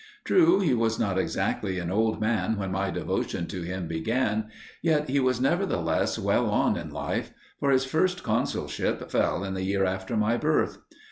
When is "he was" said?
0.61-0.97, 5.07-5.39